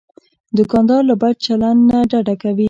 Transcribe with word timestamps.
دوکاندار 0.57 1.01
له 1.09 1.15
بد 1.21 1.35
چلند 1.45 1.79
نه 1.89 1.97
ډډه 2.11 2.35
کوي. 2.41 2.59